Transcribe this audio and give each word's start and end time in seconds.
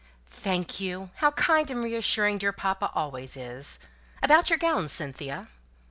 "Thank 0.25 0.79
you. 0.79 1.11
How 1.17 1.29
kind 1.29 1.69
and 1.69 1.83
reassuring 1.83 2.39
dear 2.39 2.51
papa 2.51 2.89
always 2.95 3.37
is! 3.37 3.79
About 4.23 4.49
your 4.49 4.57
gowns, 4.57 4.91
Cynthia?" 4.91 5.47